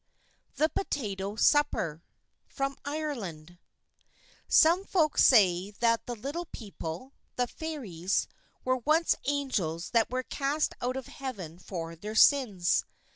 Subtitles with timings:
[0.55, 2.01] THE POTATO SUPPER
[2.47, 3.59] From Ireland
[4.47, 8.27] Some folk say that the Little People, the Fairies,
[8.65, 12.83] were once angels that were cast out of Heaven for their sins.